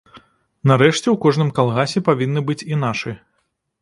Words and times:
Нарэшце 0.69 1.03
ў 1.03 1.13
кожным 1.27 1.49
калгасе 1.59 2.03
павінны 2.11 2.41
быць 2.49 2.59
і 2.73 2.81
нашы. 2.87 3.15